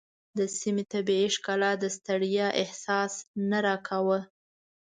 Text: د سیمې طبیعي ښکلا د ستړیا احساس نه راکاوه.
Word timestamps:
د 0.37 0.39
سیمې 0.57 0.83
طبیعي 0.93 1.27
ښکلا 1.35 1.71
د 1.83 1.85
ستړیا 1.95 2.47
احساس 2.61 3.13
نه 3.49 3.59
راکاوه. 3.67 4.19